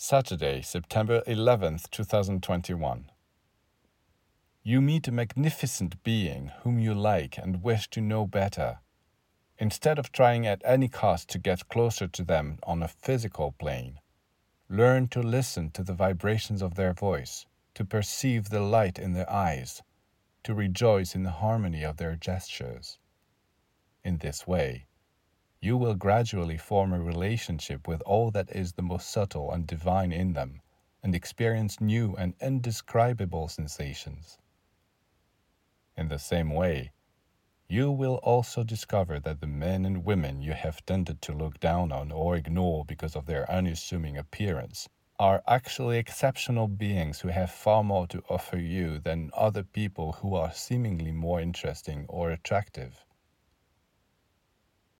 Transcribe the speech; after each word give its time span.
Saturday, 0.00 0.62
September 0.62 1.22
11th, 1.26 1.90
2021. 1.90 3.10
You 4.62 4.80
meet 4.80 5.08
a 5.08 5.10
magnificent 5.10 6.00
being 6.04 6.52
whom 6.62 6.78
you 6.78 6.94
like 6.94 7.36
and 7.36 7.64
wish 7.64 7.90
to 7.90 8.00
know 8.00 8.24
better. 8.24 8.78
Instead 9.58 9.98
of 9.98 10.12
trying 10.12 10.46
at 10.46 10.62
any 10.64 10.86
cost 10.86 11.28
to 11.30 11.38
get 11.40 11.68
closer 11.68 12.06
to 12.06 12.22
them 12.22 12.60
on 12.62 12.80
a 12.80 12.86
physical 12.86 13.56
plane, 13.58 13.98
learn 14.68 15.08
to 15.08 15.20
listen 15.20 15.72
to 15.72 15.82
the 15.82 15.94
vibrations 15.94 16.62
of 16.62 16.76
their 16.76 16.92
voice, 16.92 17.46
to 17.74 17.84
perceive 17.84 18.50
the 18.50 18.60
light 18.60 19.00
in 19.00 19.14
their 19.14 19.28
eyes, 19.28 19.82
to 20.44 20.54
rejoice 20.54 21.16
in 21.16 21.24
the 21.24 21.42
harmony 21.42 21.82
of 21.82 21.96
their 21.96 22.14
gestures. 22.14 23.00
In 24.04 24.18
this 24.18 24.46
way, 24.46 24.86
you 25.60 25.76
will 25.76 25.94
gradually 25.94 26.56
form 26.56 26.92
a 26.92 27.00
relationship 27.00 27.88
with 27.88 28.00
all 28.02 28.30
that 28.30 28.50
is 28.50 28.72
the 28.72 28.82
most 28.82 29.10
subtle 29.10 29.50
and 29.50 29.66
divine 29.66 30.12
in 30.12 30.32
them 30.32 30.60
and 31.02 31.14
experience 31.14 31.80
new 31.80 32.14
and 32.16 32.34
indescribable 32.40 33.48
sensations. 33.48 34.38
In 35.96 36.08
the 36.08 36.18
same 36.18 36.50
way, 36.50 36.92
you 37.68 37.90
will 37.90 38.16
also 38.22 38.62
discover 38.62 39.18
that 39.20 39.40
the 39.40 39.46
men 39.46 39.84
and 39.84 40.04
women 40.04 40.40
you 40.40 40.52
have 40.52 40.86
tended 40.86 41.20
to 41.22 41.32
look 41.32 41.58
down 41.60 41.92
on 41.92 42.12
or 42.12 42.36
ignore 42.36 42.84
because 42.84 43.16
of 43.16 43.26
their 43.26 43.50
unassuming 43.50 44.16
appearance 44.16 44.88
are 45.18 45.42
actually 45.48 45.98
exceptional 45.98 46.68
beings 46.68 47.20
who 47.20 47.28
have 47.28 47.50
far 47.50 47.82
more 47.82 48.06
to 48.06 48.22
offer 48.30 48.56
you 48.56 49.00
than 49.00 49.32
other 49.34 49.64
people 49.64 50.12
who 50.12 50.36
are 50.36 50.52
seemingly 50.52 51.10
more 51.10 51.40
interesting 51.40 52.06
or 52.08 52.30
attractive. 52.30 53.04